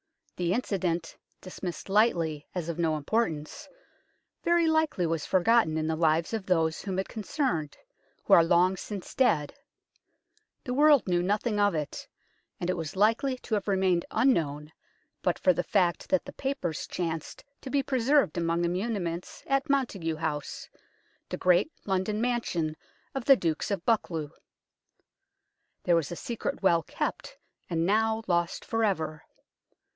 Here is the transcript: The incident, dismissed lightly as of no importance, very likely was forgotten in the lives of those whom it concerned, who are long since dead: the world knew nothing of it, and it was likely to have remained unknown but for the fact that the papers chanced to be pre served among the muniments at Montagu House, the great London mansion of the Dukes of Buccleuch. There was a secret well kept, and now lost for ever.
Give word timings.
The 0.35 0.53
incident, 0.53 1.15
dismissed 1.41 1.87
lightly 1.87 2.47
as 2.55 2.67
of 2.69 2.79
no 2.79 2.97
importance, 2.97 3.69
very 4.43 4.65
likely 4.65 5.05
was 5.05 5.27
forgotten 5.27 5.77
in 5.77 5.85
the 5.85 5.95
lives 5.95 6.33
of 6.33 6.47
those 6.47 6.81
whom 6.81 6.97
it 6.97 7.07
concerned, 7.07 7.77
who 8.23 8.33
are 8.33 8.43
long 8.43 8.75
since 8.75 9.13
dead: 9.13 9.53
the 10.63 10.73
world 10.73 11.07
knew 11.07 11.21
nothing 11.21 11.59
of 11.59 11.75
it, 11.75 12.07
and 12.59 12.67
it 12.67 12.73
was 12.75 12.95
likely 12.95 13.37
to 13.37 13.53
have 13.53 13.67
remained 13.67 14.03
unknown 14.09 14.71
but 15.21 15.37
for 15.37 15.53
the 15.53 15.61
fact 15.61 16.09
that 16.09 16.25
the 16.25 16.33
papers 16.33 16.87
chanced 16.87 17.43
to 17.61 17.69
be 17.69 17.83
pre 17.83 17.99
served 18.01 18.39
among 18.39 18.63
the 18.63 18.69
muniments 18.69 19.43
at 19.45 19.69
Montagu 19.69 20.15
House, 20.15 20.67
the 21.29 21.37
great 21.37 21.71
London 21.85 22.19
mansion 22.19 22.75
of 23.13 23.25
the 23.25 23.35
Dukes 23.35 23.69
of 23.69 23.85
Buccleuch. 23.85 24.31
There 25.83 25.95
was 25.95 26.11
a 26.11 26.15
secret 26.15 26.63
well 26.63 26.81
kept, 26.81 27.37
and 27.69 27.85
now 27.85 28.23
lost 28.25 28.65
for 28.65 28.83
ever. 28.83 29.21